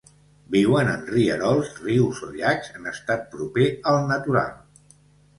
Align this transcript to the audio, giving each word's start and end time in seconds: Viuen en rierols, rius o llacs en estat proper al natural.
Viuen 0.53 0.87
en 0.93 1.01
rierols, 1.09 1.67
rius 1.83 2.21
o 2.27 2.29
llacs 2.37 2.71
en 2.79 2.87
estat 2.93 3.27
proper 3.35 3.67
al 3.93 3.99
natural. 4.13 4.57